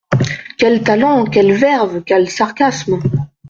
[0.57, 1.25] Quel talent!
[1.25, 2.01] quelle verve!
[2.03, 2.97] quel sarcasme!